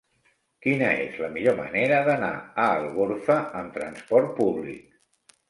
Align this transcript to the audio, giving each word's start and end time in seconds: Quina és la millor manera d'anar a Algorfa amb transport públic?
Quina 0.65 0.87
és 1.01 1.19
la 1.23 1.29
millor 1.35 1.55
manera 1.59 1.99
d'anar 2.07 2.31
a 2.65 2.67
Algorfa 2.79 3.37
amb 3.61 3.79
transport 3.79 4.35
públic? 4.43 4.83